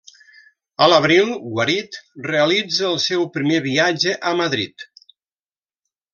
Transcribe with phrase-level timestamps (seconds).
[0.85, 1.99] A l'abril, guarit,
[2.31, 4.89] realitza el seu primer viatge a Madrid.